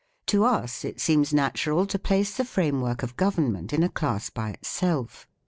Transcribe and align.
To 0.25 0.45
us 0.45 0.83
it 0.83 0.99
seems 0.99 1.31
natural 1.31 1.85
to 1.85 1.99
place 1.99 2.35
the 2.35 2.43
framework 2.43 3.03
of 3.03 3.15
government 3.17 3.71
in 3.71 3.83
a 3.83 3.89
class 3.89 4.31
by 4.31 4.49
itself. 4.49 5.27